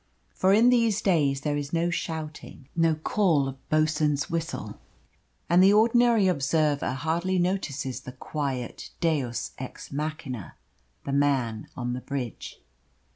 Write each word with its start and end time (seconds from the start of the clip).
For 0.33 0.51
in 0.51 0.71
these 0.71 0.99
days 0.99 1.41
there 1.41 1.55
is 1.57 1.71
no 1.73 1.91
shouting, 1.91 2.67
no 2.75 2.95
call 2.95 3.47
of 3.47 3.69
boatswain's 3.69 4.31
whistle; 4.31 4.79
and 5.47 5.63
the 5.63 5.73
ordinary 5.73 6.25
observer 6.27 6.93
hardly 6.93 7.37
notices 7.37 8.01
the 8.01 8.11
quiet 8.13 8.89
deus 8.99 9.51
ex 9.59 9.91
machina, 9.91 10.55
the 11.05 11.13
man 11.13 11.67
on 11.77 11.93
the 11.93 12.01
bridge. 12.01 12.63